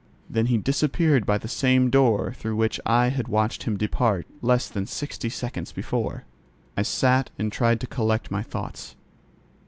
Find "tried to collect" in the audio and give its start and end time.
7.51-8.31